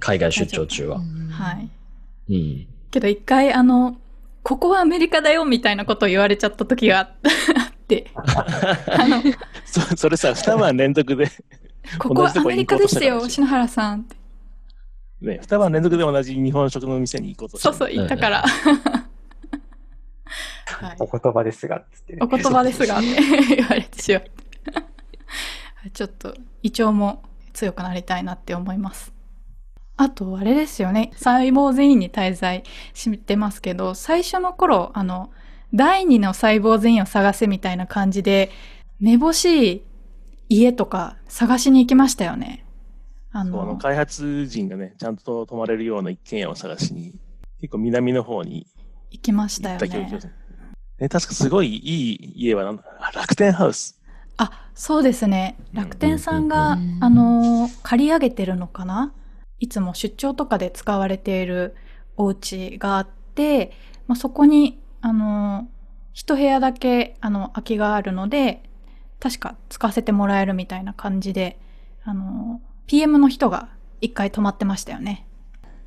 [0.00, 0.98] 海外出張中は。
[1.30, 1.70] はい。
[2.32, 2.66] うん。
[2.90, 3.96] けど一回、あの、
[4.42, 7.08] ここはアメリカだよみたいなことを言われちゃった時があっ
[7.86, 9.22] て、 あの、
[9.64, 11.26] そそれさ、二晩連続で、
[11.98, 14.16] ここはアメリカですよ、篠原さんって。
[15.20, 18.44] ね、二晩連続で同じ日本食の店に行こうとそうそう、言ったから。
[20.66, 23.16] はいお言葉ですが、つってねお言葉ですが、ね、
[23.56, 24.30] 言われてしまって。
[25.90, 27.22] ちょっと、胃腸も
[27.52, 29.12] 強くなりたいなって思います。
[29.96, 31.10] あと、あれですよね。
[31.14, 32.62] 細胞全員に滞在
[32.94, 35.30] してますけど、最初の頃、あの、
[35.74, 38.50] 第二の細胞全員を探せみたいな感じで、
[39.00, 39.82] めぼしい
[40.48, 42.64] 家とか探しに行きましたよね。
[43.30, 47.14] あのの、開発陣がね、ちゃんと泊まれるような一軒家を探しに、
[47.60, 48.66] 結構南の方に
[49.10, 50.20] 行きましたよね。
[50.98, 52.64] ね、確かすごいいい家は
[53.14, 53.97] 楽天ハウス。
[54.38, 55.56] あ、そうですね。
[55.72, 59.12] 楽天さんが、うんあのー借り上げてるのかな？
[59.58, 61.74] いつも出張とかで使われている
[62.16, 63.72] お家があって、
[64.06, 65.78] まあ、そこに、あのー
[66.14, 68.62] 一部屋だけ、あの、空きがあるので、
[69.20, 71.60] 確か使わせてもらえるみたいな感じで、
[72.04, 73.68] あのー PM の人が
[74.00, 75.26] 一回泊まってましたよね。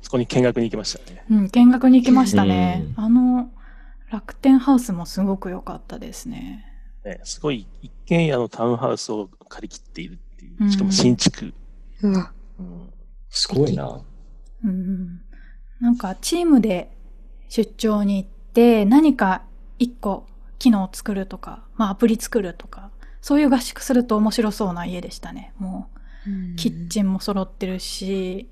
[0.02, 1.24] そこに見学に行きましたね。
[1.30, 2.84] うん、見学に行きましたね。
[2.96, 3.50] うあの、
[4.10, 6.64] 楽天ハウスもすごく良かったですね。
[7.04, 10.70] ね、すごい一軒家のタウンハウスを借り切っているっていう。
[10.70, 11.52] しかも新築。
[12.02, 12.32] うわ。
[12.58, 12.92] うん
[13.32, 14.00] すごいな。
[14.62, 15.20] うん、
[15.80, 16.92] なんかチームで
[17.48, 19.42] 出張に行って何か
[19.78, 20.26] 一個
[20.58, 22.90] 機能を作るとか、まあアプリ作るとか、
[23.22, 25.52] そういう合宿すると面白そうな家でしたね。
[25.58, 25.88] も
[26.26, 28.48] うキッチンも揃ってるし、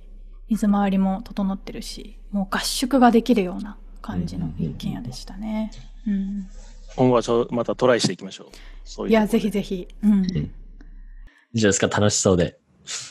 [0.48, 5.70] 水回りも整ってるし、もう合宿ができるような感じの一軒家でしたね。
[6.06, 6.48] うん、
[6.96, 8.46] 今後はちょまたトライしていきましょう。
[8.84, 10.50] そういういや、ぜひぜひ、うん、い
[11.54, 12.58] いじゃですか、楽しそうで。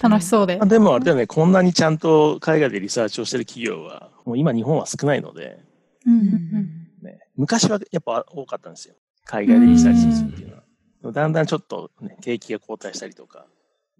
[0.01, 0.57] 楽しそうで。
[0.57, 0.67] まあ。
[0.67, 5.59] でもあれだよね、こんなにちゃんと海外でリサーチをしてる企業は、もう今日本は少ないので、
[6.05, 6.87] うんうんうん。
[7.01, 8.95] ね、昔はやっぱ多かったんですよ。
[9.25, 10.63] 海外でリサーチするっていうのは。
[11.01, 13.45] でもだんだんちょっと、ね、景気が後退したりとか、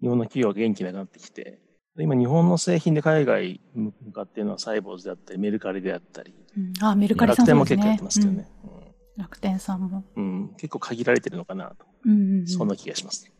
[0.00, 1.60] 日本の企業が元気なくなってきて、
[1.96, 6.72] で今日本の製品で海外向かっているのはサイボーズであったり、メルカリであったり、うん。
[6.84, 7.82] あ、メルカリさん楽そうですね。
[7.82, 8.48] 天も結構やってますけどね。
[8.64, 10.04] うん楽天さんも。
[10.16, 13.24] うんうん結構限られてるのかなと、うんうんうんそんな気がします。
[13.24, 13.34] だか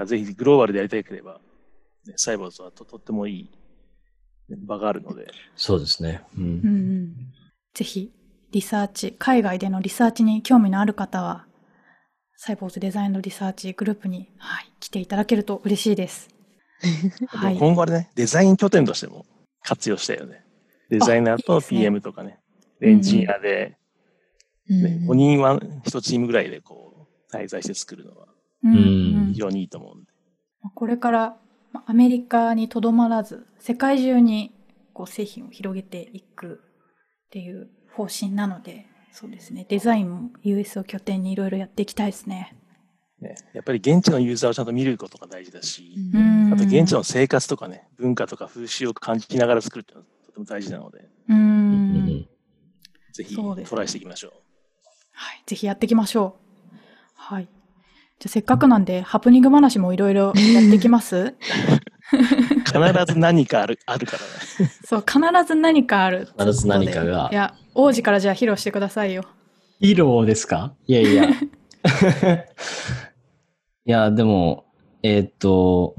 [0.00, 1.40] らぜひグローバルでやりたければ、
[2.06, 3.50] ね、サイボウズはととってもいい
[4.48, 6.22] ね場があるので、そうですね。
[6.36, 7.14] うんうんうん
[7.74, 8.12] ぜひ、
[8.52, 11.44] リサーチ、海外でのリサーチに興味のある方は、
[12.36, 16.28] サイボウズデザインのリサーチグループに、はい、来ていただけると嬉しいです。
[17.26, 17.58] はい。
[17.58, 19.26] 今後はね、デザイン拠点としても
[19.62, 20.44] 活用したいよね。
[20.88, 22.38] デザイナーと PM とかね、
[22.80, 23.76] エンジニアで、
[24.68, 28.26] ねうん5人は1チームぐらいでこう、滞在して作るのは
[28.62, 30.10] 非常にいいと思うんで。
[30.74, 31.36] これから
[31.72, 34.52] まアメリカにとどまらず、世界中に
[34.92, 36.60] こう製品を広げていく
[37.26, 39.66] っていう方針なので、そうですね。
[39.68, 42.56] デザインも US を拠点にいろいろやっていきたいですね。
[43.20, 51.40] ね、やっぱり現地のユーザーをちゃんと見ることが大事だし、うんあと現地の生活とかね、文化とか風習を感じながら作るっていうのはとても大事なので、うんう
[52.00, 52.28] ん
[53.12, 54.32] ぜひトライしていきましょう。
[55.14, 55.42] はい。
[55.46, 56.36] ぜひやっていきましょ
[56.72, 56.76] う。
[57.14, 57.44] はい。
[57.44, 57.52] じゃ
[58.26, 61.34] あせっかくなんで、ハプニング話もいろいろやっていきます？
[62.66, 62.78] 必
[63.12, 64.18] ず何かある、 あるから
[64.66, 64.70] ね。
[64.84, 66.28] そう、必ず何かある。
[66.38, 69.24] 必ず何かがいや、王子からじゃあ披露してくださいよ。
[69.80, 70.74] 色ですか？
[70.86, 71.24] いやいや。
[73.86, 74.64] いや、でも、
[75.02, 75.94] えーっと、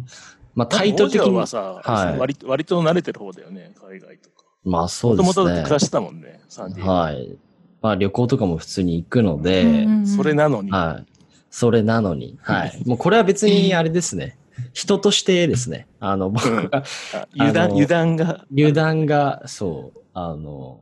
[0.55, 4.35] まあ、タイトル的に王子は、さ、はい割と割と慣れてる方だよね、海外とか。
[4.63, 5.73] まあそうもとですねもと暮。
[5.73, 7.37] らしてたもんね、サンディエゴはい。
[7.85, 11.11] まあ旅行とかも普通に行くので、うんうんうんそれなのに、はい。
[11.51, 12.81] それなのに、はい。
[12.83, 14.39] もうこれは別にあれですね。
[14.73, 15.87] 人としてですね。
[15.99, 18.45] あの、僕が、あ油断、油断が。
[18.51, 20.81] 油断が、そう、あの、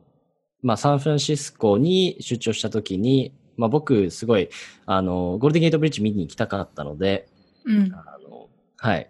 [0.62, 4.50] まあ、サンフランシスコに出張した時に、まあ、僕、すごい、
[4.86, 7.28] あの、ゴールデンゲートブリッジ見に行きたかったので、
[7.66, 7.94] うん。
[7.94, 9.10] あの、はい。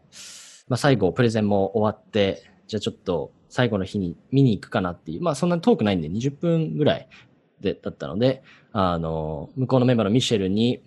[0.67, 7.07] まあ、最後、プレゼンも終わって、じゃあちょっと、最後の日に見に行くかなっていう、まあ、そんなに遠くないんで、20分ぐらい
[7.63, 10.83] で、だったので、あの、向こうのメンバーのミシェルに、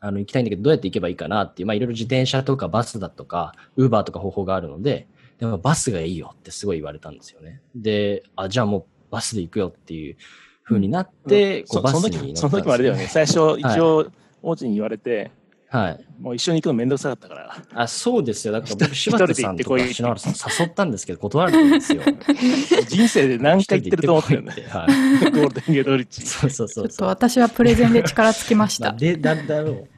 [0.00, 5.06] あの、行きたいんだけど、どうやって行けばいいかなっていう、まあ、いろいろ自転車とかバスだとか、ウーバーとか方法があるので、
[5.38, 7.62] でもバスがいいよってすごい言われたんですよね。
[7.74, 10.16] で、あ、じゃあもうバスで行くよっていう
[10.64, 13.06] 風になって、こそうバスに乗ったんですの時もあれだよね。
[13.06, 14.10] 最初、一応、
[14.42, 15.30] 王子に言われて、
[15.72, 16.04] はい。
[16.20, 17.56] もう一緒に行くのめんどくさかったから。
[17.74, 18.52] あ、そうですよ。
[18.52, 22.02] だから僕、一柴人で行田さんとかってこいって篠原さん誘ったんですけど、断られたんですよ。
[22.88, 25.30] 人生で何回行ってると思ってこいってはい。
[25.30, 26.26] ゴールデンゲーリッジ。
[26.26, 27.08] そうそうちょっとそうそう。
[27.08, 28.90] 私はプレゼンで力尽きました。
[28.90, 29.88] まあで、だ、だろう。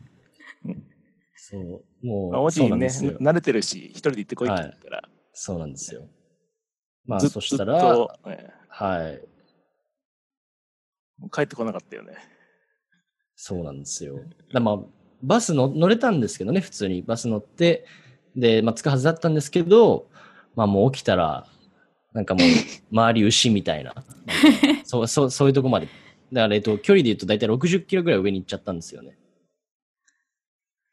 [1.34, 2.06] そう。
[2.06, 3.18] もう、まあ、王子そうなにね、んですよ。
[3.20, 6.06] 慣れてるし、一人で行ってこいって言ったら、そうなんですよ。
[7.04, 8.08] まあ、ずっそしたずっら、
[8.68, 9.20] はい。
[11.32, 12.12] 帰ってこなかったよね。
[13.34, 14.20] そうなんですよ。
[14.52, 14.78] だまあ、
[15.24, 17.86] バスの乗れたんですけどね、普通にバス乗って、
[18.36, 20.06] で、まあ、着くはずだったんですけど、
[20.54, 21.46] まあ、もう起きたら、
[22.12, 22.48] なんかもう、
[22.92, 23.94] 周り牛みたいな。
[24.84, 25.88] そう、そう、そういうとこまで。
[26.32, 29.16] だから、えっと、距離で言うと大体60キロぐらい上に行っちゃったんですよね。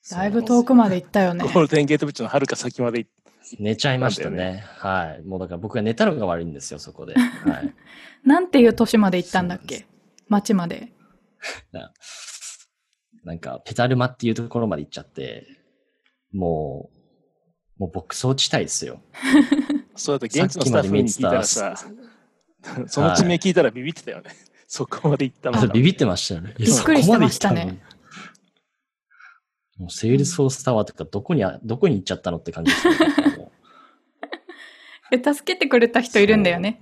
[0.10, 1.50] だいぶ遠くまで行ったよねゴ。
[1.50, 4.64] ールデンゲートブリッジの遥か先まで行って、寝ちゃいましたなんだよね。
[4.78, 5.24] はい。
[5.24, 7.14] もうだから僕が寝たのが悪いんですよ、そこで。
[7.16, 7.74] はい。
[8.28, 9.86] なんていう都市まで行ったんだっけ？
[10.28, 10.92] 町まで。
[13.24, 15.48] ななんか、ペタルマっていうところまで行っちゃって、
[16.34, 16.90] も
[17.78, 19.02] う、もう牧草地帯ですよ。
[19.96, 21.76] そうだと現地のスタッフに聞いたらさ、
[22.88, 24.32] その地名聞いたらビビってたよね。
[24.68, 26.54] そこまで行ったのビビってましたよね。
[26.58, 27.78] びっくりしてましたねそこまで行ったの
[29.86, 33.00] もうセールスフォースタワーとかどこにあ、どこに行っちゃったのって感じですよね。
[35.34, 36.82] 助けてくれた人いるんだよね。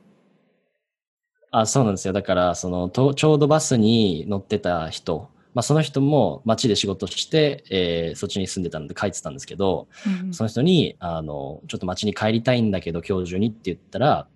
[1.52, 2.14] あ、そうなんですよ。
[2.14, 14.28] だから、その、とちょうどバスに乗ってた人、まあ、その人も街で仕事して、えーそっちに住んでたので帰ってたんですけど、うんその人に、あの、ちょっと街に帰りたいんだけど、今日中にって言ったら、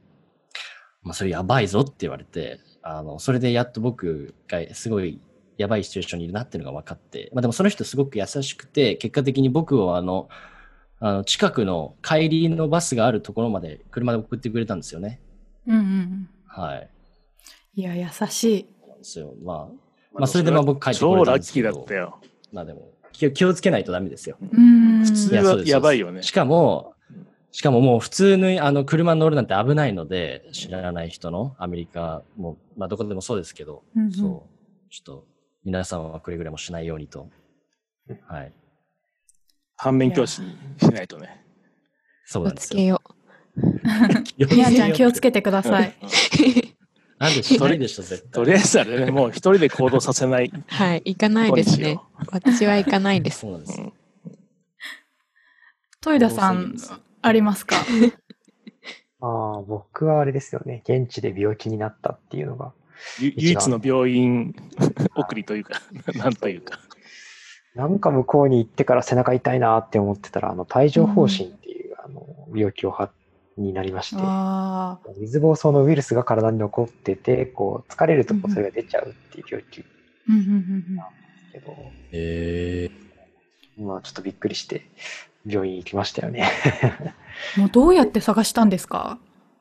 [1.04, 5.19] まあ、それやばいぞって言われて、あの、それでやっと僕がすごい
[5.58, 10.30] やばいシチュエーションにいるなっていうのが分かって、まあでもその人すごく優しくて、結果的に僕をあの、
[10.99, 15.19] あの近くの帰りのバスがあるところまで車で送ってくれたんですよね。
[15.67, 16.30] うんうんうん。
[16.47, 16.89] はい。
[17.76, 18.67] いや、優しい。
[18.88, 19.34] なんですよ。
[19.43, 19.83] まあ、
[20.13, 22.19] まあそれでまあ僕帰ってこ超れたラッキーんですけどだったよ。
[22.52, 24.38] まあでも気を気をつけないとダメですよ。
[24.41, 25.06] うん。
[25.06, 26.32] 普通はいやばいよねし。
[26.32, 26.93] かも、
[27.52, 35.26] しかももう普通にあの車に乗るなんて危ないので、知らない人のアメリカも、まあどこでもそうですけど、うんうんそう、ちょっと
[35.63, 37.30] 皆さんはくれぐれもしないようにと。
[38.28, 38.54] はい。
[39.78, 41.43] 反面教師にしないとね。
[42.26, 42.69] そうおなんですよ。
[42.69, 43.02] つけよ
[44.38, 45.93] みや ちゃん気をつけてください。
[47.19, 48.32] なんで一人でしょ、絶対。
[48.32, 50.52] とりあえずあれね、もう一人で行動させない。
[50.54, 50.63] う。
[50.67, 51.99] はい、行かないですね。
[52.32, 53.39] 私は行かないです。
[53.39, 53.93] そうなんですよ。
[56.02, 56.76] トイダさん
[57.21, 57.78] ありますか？
[59.21, 60.84] ああ、僕はあれですよね。
[60.86, 62.73] 現地で病気になったっていうのが。
[63.19, 64.54] ゆ唯一の病院
[65.15, 65.82] 送りというか、
[66.15, 66.80] なんというか。
[67.76, 73.12] なんか向こうに行ってから背中痛いなって思ってたら、あの、帯状疱疹っていう、あの、病気をは、
[73.58, 74.22] になりまして。
[75.20, 79.89] 水疱瘡のウイルスが体に残ってて、こう、疲れるとそれが出ちゃうっていう病気です
[80.30, 80.84] うんうんうん
[81.52, 81.76] けど、
[82.12, 82.89] え
[83.78, 84.88] まあちょっとびっくりして、
[85.46, 86.48] 病院行きましたよね。
[87.58, 89.20] う んもうどうやって探したんですか？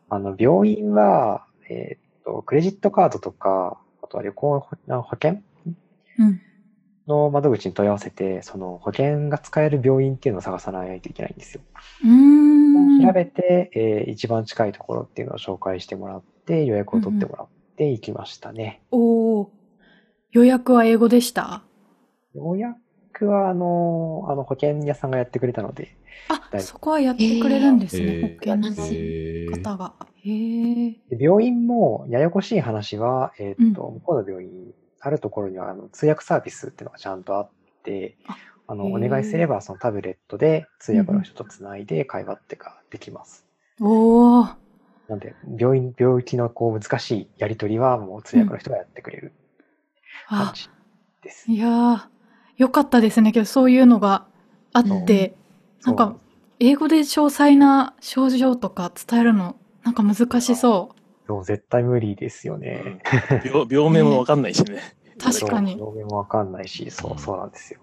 [0.09, 5.43] あの、病院は、えーっと、クレジットカードとか、あとは旅行保保険
[6.19, 6.41] うん。
[7.09, 11.61] の窓口に問い合わせて、その保険が使える病院っていうのを探さないといけないんですよ。
[12.05, 12.52] うーん。
[13.07, 18.83] 調べて、えー一番近いところっていうのを紹介してもらって、予約を取ってもらって行きましたね。
[18.91, 19.51] おお。
[20.31, 21.63] 予約は英語でした？
[22.35, 25.97] 予約は、あの、あの保険屋さんがやってくれたので、
[26.29, 29.95] あ、はいそこはやってくれるんですね、へー保険のー、方が。
[30.25, 30.91] へえ。
[31.11, 34.51] で病院もややこしい話は、えーっと、向こうの病院、
[35.01, 37.51] あるところにはあの通訳サービスっていうのがちゃんとあっ
[37.83, 38.17] て、
[38.73, 43.45] ああの、お願いすればそのタブレットで通訳の人とつないで会話ってができます。
[43.81, 44.49] おお。
[45.09, 49.33] なんで、病院、病気のこう難しいやりとりはもう通訳の人がやってくれる
[50.29, 50.71] 感あ、じ
[51.23, 51.51] です。
[51.51, 52.01] いやー、
[52.57, 53.33] よかったですね。
[53.33, 54.27] けど、そういうのが
[54.73, 55.35] あって、
[55.85, 56.17] なんか、
[56.61, 60.95] 英語で詳細な症状とか伝えるの、なんか難しそ
[61.27, 62.99] そう絶対無理ですよね。
[63.45, 64.81] 病病名もわかんないしね。
[65.17, 65.21] う。
[65.21, 65.77] 確かに。
[65.77, 67.81] そう病名もわかんないし、そうう、んそうなんですよ。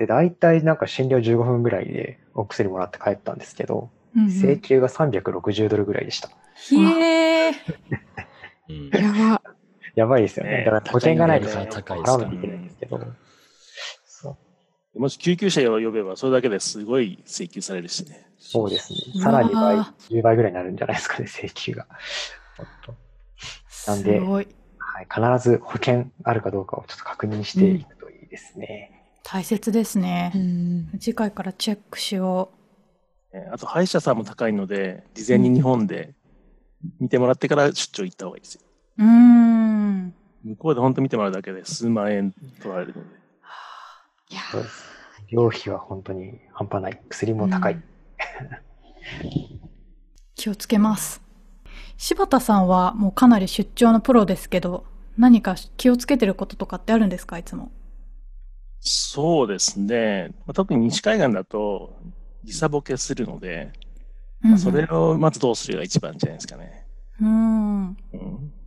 [0.00, 6.30] で、大体なんか診療15分ぐらいでお薬もらって帰ったんですけど、うんうん請求が360ドルぐらいでした。
[6.56, 7.52] ひえや
[9.36, 9.42] ば。
[9.94, 10.50] やばいですよね。
[10.50, 12.98] ねだから保険がないと払わなきゃいけないんですけど。
[14.96, 18.26] もし救急車を呼べば、それだけですごい請求されるしね。
[18.38, 19.22] そうですね。
[19.22, 21.86] さらに倍、10倍ぐらいになるんじゃないですかね、 請求が。
[23.86, 24.48] なんすでごい。
[24.78, 28.99] はい、必ず保険あるかどうかをちょっと確認していくといいですね。
[29.22, 30.38] 大切ですねう。
[30.38, 30.90] ん。
[30.98, 32.50] 次回からチェックしよ
[33.32, 36.14] えあと、歯医者さんも高いので、事前に日本で
[36.98, 38.62] 見てもらってから出張行った方がいいですよ。
[38.98, 39.04] う。
[39.04, 40.14] ん。
[40.42, 43.08] 向こうで本当見てもらうだけで数万円取られるので。
[44.30, 44.90] いやそうです
[45.28, 47.00] 病費は本当に半端ない。
[47.08, 47.74] 薬も高い。
[47.74, 47.80] うん
[50.34, 51.20] 気をつけます。
[51.98, 54.86] 柴田さんはもうかなり出張のプロですけど、
[55.18, 57.70] 何か気をつけてることとかってあるんですかいつも？
[58.80, 60.30] そうですね。
[60.46, 61.96] まあ特に西海岸だと
[62.44, 63.72] 時差ボケするので、
[64.40, 66.86] まあそれをまずどうするが一番じゃないですかね。
[67.20, 67.86] うん。
[67.88, 67.96] うん、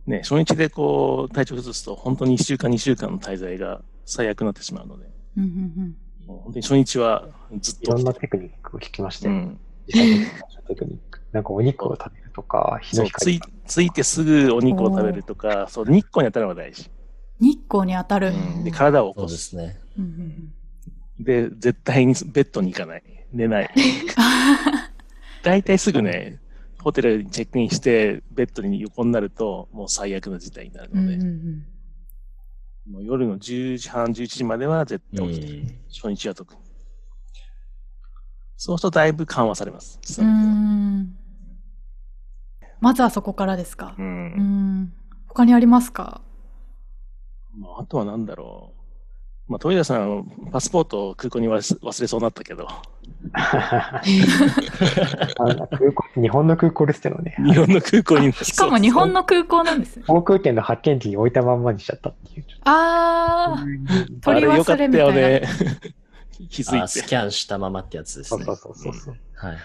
[0.06, 5.96] ね、初日でこう体調崩すと本当に1週間2週間の滞在が最悪になってしまうので、うんうん
[6.26, 7.28] もう本当に初日は
[7.60, 9.34] ずっといろんなテクニックを聞きましたよ。
[9.34, 10.26] うん、実際に
[10.68, 11.20] テクニック。
[11.32, 16.90] なんかお肉を食べるとか、 日の光いついてすぐお肉を食べるとか、そう日光に当たるのが大事。
[17.40, 18.28] 日光に当たる。
[18.28, 19.30] うんで体を起そうこ。
[19.32, 19.78] ですすね。
[19.98, 20.54] うんうん
[21.20, 23.02] で、絶対にベッドに行かない。
[23.32, 23.70] 寝ない。
[25.44, 26.40] 大体すぐね、
[26.82, 31.66] ホテルにチェックインして、ベッドに横になると、もう最悪な事態になるうんので、うんうん
[32.86, 35.78] もう夜の10時半、11時までは絶う対起きて、ん。
[35.88, 36.60] 初日は特に。
[38.58, 39.98] そうするとだいぶ緩和されます。
[42.80, 43.94] まずはそこからですか？
[43.98, 44.02] う。。
[44.02, 44.92] うんん。
[45.28, 46.20] 他にありますか？
[47.56, 48.83] まあ、あとはなんだろう。
[49.46, 52.66] まあ、トイレさん、パスポートを空港に忘れ忘れそうになったけど、
[56.16, 57.36] 日本の空港ですけどね。
[57.44, 58.32] 日本の空港に。
[58.32, 60.04] しかも日本の空港なんですね。
[60.06, 62.46] 航空券の発券機に置いたまんまにしちゃったっていう。
[62.64, 63.60] あー。
[63.60, 63.66] あ
[64.22, 65.20] 取りれよかった忘れみたいな。
[65.20, 65.42] よね。
[66.48, 66.88] 気づあ、いて。
[66.88, 68.44] スキャンしたままってやつですね。
[68.44, 69.16] そうそうそうそう。
[69.34, 69.60] はいはい。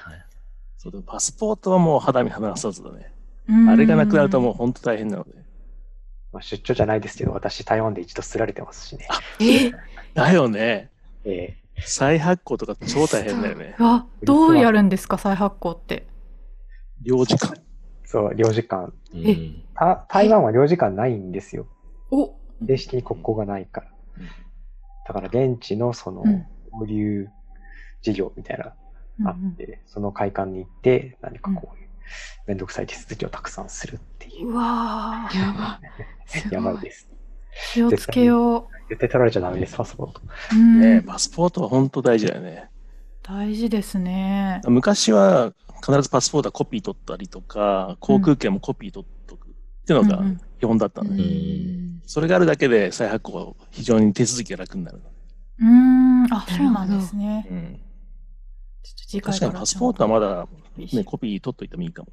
[0.77, 3.13] そうでもパスポートはもう肌身離さずだね。
[3.47, 5.31] うんあれがなくなるともう本当大変なので。
[6.31, 9.07] まあ、出張じゃないですけど、私台湾で一度すられてますしね。
[9.39, 9.71] え？
[10.13, 10.89] だよね。
[11.25, 13.75] え再発行とか超大変だよね。
[13.79, 16.07] あ、どうやるんですか、再発行って。
[17.01, 17.55] 領事館。
[17.55, 17.61] ー
[18.03, 18.91] そう、領事館。
[20.09, 21.67] 台湾は領事館ないんですよ。
[22.11, 23.87] お、正式に国交がないから
[24.17, 24.25] うん。
[25.07, 27.27] だから現地のそのうん、交流
[28.01, 28.75] 事業みたいな
[29.19, 31.88] のあうんって、その会館に行って、何かこういう、
[32.47, 34.55] めんどくさい手続きをたくさんするっていうう。
[34.55, 35.79] わーやば。
[36.49, 37.07] いやばいです。
[37.73, 40.21] 気をつけよ絶対取られちゃダメです、パスポート。
[40.53, 40.55] う。
[40.55, 42.69] うんねパスポートは本当大事だよね。
[43.23, 44.61] 大事ですね。
[44.65, 45.53] 昔は
[45.85, 49.51] 必ずパスポートはコピー取ったりとか、航空券もコピー取っとくっ
[49.85, 51.23] ていうのがうんうん基本だったうのね。
[51.23, 54.99] んそれがあるだけで再発行は非常に手続きが楽になる。
[55.59, 57.47] うーん、あ、そうなんですね。
[57.49, 57.79] うん、
[59.21, 62.09] 確かにパスポートはまだ、ね、ね、コピー取っといてもいいかも。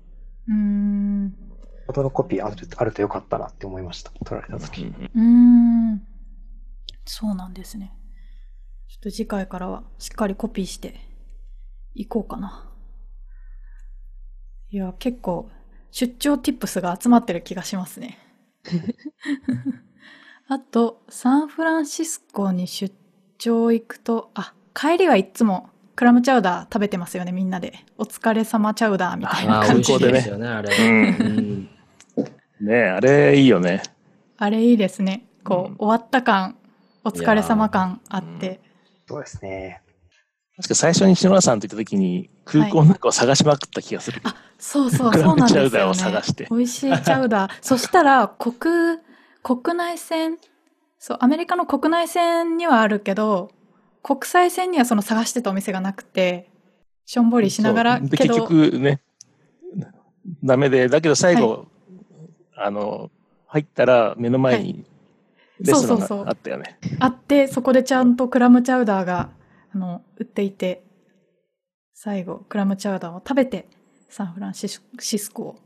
[0.48, 1.30] うーん、
[1.86, 4.10] フォトのコピーあるあるとよかったなって思いました。
[4.24, 4.82] 取られた時。
[4.82, 6.06] うんうーん。
[7.04, 7.92] そうなんですね。
[8.88, 11.00] ちょっと次回からはしっかりコピーして
[11.94, 12.68] いこうかな。
[14.70, 15.48] いや、結構
[15.92, 18.18] 出張 tips が集まってる気がしますね。
[20.48, 22.94] あと、サンフランシスコに出
[23.38, 27.72] 張行くと、あ、帰りはいつもクラムチャウダー食べてますよね、みんなで。
[27.96, 30.76] お疲れ様チャウダーみたいなあー美味しい観光ですよね、あれ。
[30.76, 31.70] うんうん
[32.60, 33.82] ねえあれいいよね。
[34.38, 35.26] あれいいですね。
[35.44, 36.56] こう、うん終わった感、
[37.04, 38.60] お疲れ様感あって。
[39.08, 39.82] そうですね。
[40.56, 44.20] 確か最初に篠原さんと行った時に空港の中を探しまくった気がする。
[44.24, 45.68] あ、そうそう、そうなんですよ、ね。
[45.70, 47.52] チャウダーを探して美味しいチャウダー。
[47.60, 48.98] そしたら、国、
[49.42, 50.38] 国内線、
[50.98, 53.50] そう、アメリカの国内線にはあるけど、
[54.06, 56.48] 国際線にはその探してたお店がなくて、
[57.06, 59.00] しょんぼりしながら、けど、結局ね、
[60.44, 61.66] ダメで、だけど最後、
[62.54, 63.10] あの、
[63.48, 64.86] 入ったら目の前に
[65.58, 66.78] レストランそうそうそうがあったよね。
[67.00, 69.30] あって、そこでちゃんとクラムチャウダーが、
[69.74, 70.84] あの、売っていて、
[71.92, 73.68] 最後、クラムチャウダーを食べて、
[74.08, 75.56] サンフランシスコを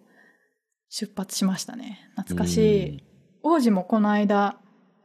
[0.88, 2.08] 出発しましたね。
[2.16, 3.04] 懐かしい。
[3.42, 4.56] 王子もこの間、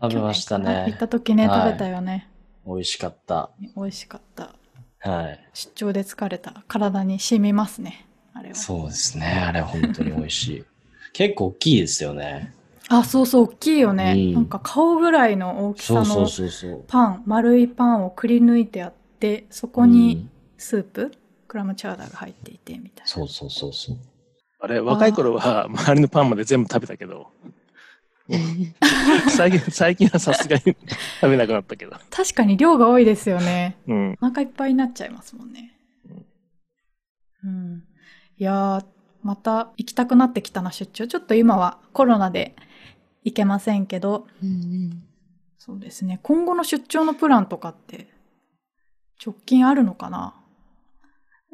[0.02, 0.98] 食べましたね行っ。
[0.98, 2.30] た時ね、はい食べたよね。
[2.66, 3.52] 美味しかった。
[3.76, 4.56] 美味しかった。
[5.00, 5.50] はい。
[5.54, 8.08] 出張で疲れた体に染みますね。
[8.34, 8.56] あれは。
[8.56, 9.26] そうですね。
[9.48, 10.66] あれ本当に美味しい。
[11.14, 12.54] 結構大きいですよね。
[12.90, 14.14] あ、そうそう、大きいよね。
[14.16, 16.84] うんなんか顔ぐらいの大きさのそうそうそう。
[16.88, 21.12] パン、丸いパンをくり抜いてあって、そこうにんスープ、
[21.48, 23.08] クラムチャウダーが入っていて、みたいな。
[23.08, 23.98] そうそうそうそう。
[24.60, 27.28] あれ、若い頃は周りのパンまで全部食べたけど、
[29.30, 31.92] 最近最近はさすがに食べなくなったけど。
[32.10, 33.78] 確かに量が多いですよね。
[33.88, 34.18] うん。
[34.22, 35.78] お腹いっぱいになっちゃいますもんね。
[37.44, 37.84] うん。
[38.38, 38.86] いやー、
[39.22, 41.08] また行きたくなってきたな、出張。
[41.08, 42.56] ちょっと今はコロナで
[43.24, 45.04] 行けませんけど、うんうん
[45.58, 46.20] そうですね。
[46.22, 48.08] 今後の出張のプランとかって、
[49.26, 50.36] 直近あるのかな？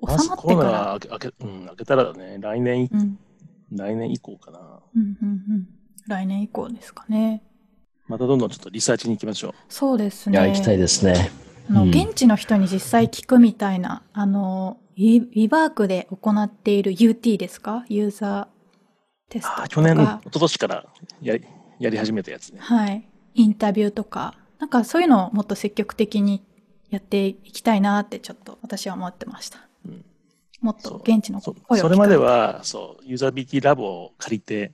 [0.06, 3.18] 収まってかコロナけ,、うん、明けたらだね、来年い、うん。
[3.72, 4.60] 来年以降かな。
[4.94, 5.70] うんうんうん。
[6.08, 7.44] 来年以降ですかね。
[8.08, 9.54] またどんどんちょっとリサーチに行きましょう。
[9.70, 10.38] そうですね。
[10.38, 11.32] いや、行きたいですね。
[11.70, 17.86] あの、うん現地の人に実際聞くみたいな、あの、ウィウィバークで行っている UT ですか？
[17.88, 18.48] ユーザー
[19.30, 19.64] テストとか。
[19.64, 20.86] あ去年、一昨年から
[21.22, 21.46] やり
[21.80, 22.60] やり始めたやつね。
[22.60, 23.08] はい。
[23.34, 26.44] インタビューとか、なんかそういうのをもっと積極的に
[26.90, 29.60] やっていきたいなってちょっと私は思ってました。
[29.86, 30.06] うん
[30.62, 34.74] もっと現地のそ声を聞かそれまでは、そう、ユーザビリティラボを借りて、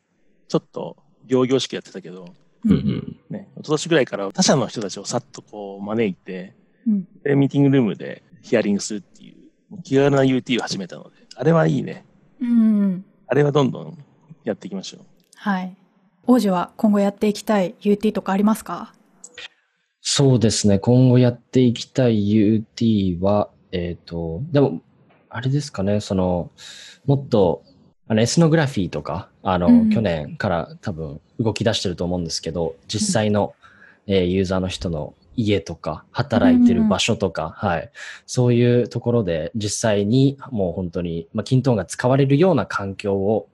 [0.49, 2.25] ちょっと両業式やってたけど、
[2.65, 3.19] ううんんうん。
[3.29, 6.55] ね、一昨年ぐらいから他社の人たちをさっとこう招いて、
[6.87, 7.07] うん。
[7.23, 12.05] で、ミーティングルームでヒアリングするっていう、気軽な UT を始めたので、あれはいいね。
[12.41, 13.05] うん。
[13.27, 13.97] あれはどんどん
[14.43, 15.01] やっていきましょう。
[15.35, 15.75] はい。
[16.25, 18.93] 王子は今後やっていきたい UT とかありますか？
[20.01, 20.79] そうですね。
[20.79, 24.81] 今後やっていきたい UT は、えっ、と、でも、
[25.29, 26.51] あれですかね、その、
[27.05, 27.63] もっと、
[28.09, 33.53] あの、エスノグラフィーとか、あの、うん去年から多分動き出してると思うんですけど、実際の、
[34.07, 37.91] えーユーザーの人の家とか、働いてる場所とか、はい。
[38.25, 43.49] そういうところで実際にもう本当に、まあ、キントーンが使われるような環境を、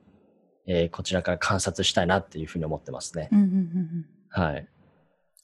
[0.65, 3.27] えーこちらから観察したいなっていうふうに思ってますね。
[3.31, 4.05] うんうんうんうん。
[4.29, 4.67] はい。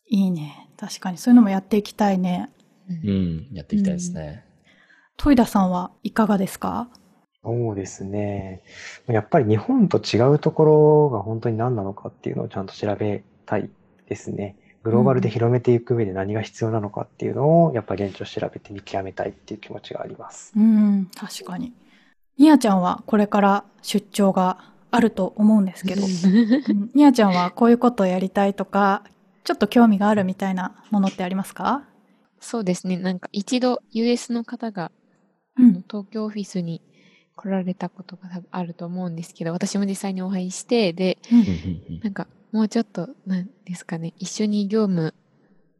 [0.08, 0.70] いいね。
[0.78, 2.50] 確かにそういうのもやっていきたいね。
[2.90, 4.46] うん、やっていきたいですね。
[5.18, 6.90] トイダさんはいかがですか？
[7.50, 8.62] そうですね。
[9.08, 13.72] やっぱり日本と違うところが本当に何なのかっていうのをちゃんと調べたい
[14.08, 14.56] ですね。
[14.84, 20.54] グローバルで広めていく上で何が必要なのかっていうのを、やっぱり現地を調べて見極めたいっていう気持ちがあります。
[20.56, 21.74] うん、確かに。
[22.38, 24.60] みやちゃんはこれから出張が
[24.92, 29.04] あると思うんですけど、 うんみやちゃんはこういうことをやりたいとか、
[29.44, 31.84] ちょっと興味があるみたいなものってありますか？
[32.40, 32.98] そうですね。
[32.98, 34.92] なんか一度 US の方が
[35.58, 35.84] うん。
[35.90, 36.82] 東京オフィスに
[37.40, 41.18] 来られたことが多分あると思うんですけど、私も実際にお会いして、で、
[42.04, 45.14] なんかもうちょっと、なんですかね、一緒に業務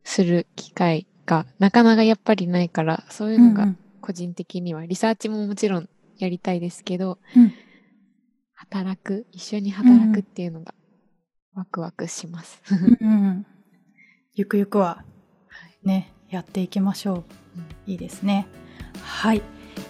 [0.06, 7.54] する機会がなかなかやっぱりないから、そういうのがうん個人的には、リサーチももちろんやりたいですけど、うん
[8.54, 10.74] 働く、一緒に働くっていうのが
[11.54, 12.62] ワクワクします。
[13.02, 13.46] うんうん
[14.34, 15.04] ゆくゆくは
[15.84, 17.24] ね、やっていきましょう。
[17.92, 18.48] いいですね。
[19.02, 19.42] はい。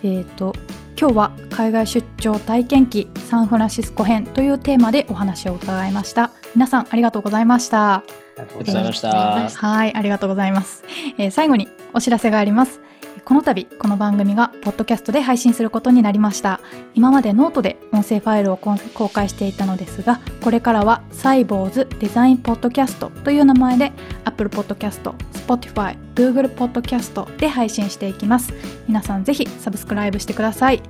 [0.04, 0.54] えっ、と、
[1.00, 6.32] 今日は海外出張体験記サンフランシスコ編というテーマでお話を伺いました。
[6.56, 7.96] 皆さんありがとうございました。
[7.96, 8.04] あ
[8.36, 9.56] りがとうございましたし。
[9.56, 10.84] はい、ありがとうございます。
[11.18, 12.82] えー最後にお知らせがあります。
[13.30, 16.60] この度、この番組がポッドキャストで配信することになりました。
[16.96, 23.92] 今までノートで音声ファイルを公開していたのですが、これからはサイボウズデザインポッドキャストという名前で
[24.26, 28.52] Apple Podcast、Spotify、Google Podcast で配信していきます。
[28.88, 30.82] 皆さんぜひサブスクライブしてください。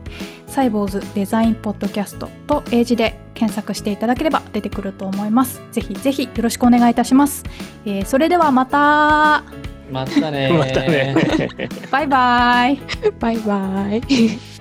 [0.47, 5.61] サイボウズデザインポッドキャストと英字で検索していただければ出てくると思います。
[5.73, 7.43] ぜひぜひよろしくお願いいたします。
[7.85, 9.43] えーそれではまた
[9.91, 11.15] またねーまたね。
[11.91, 12.79] バイバイ
[13.19, 14.59] バイバイ。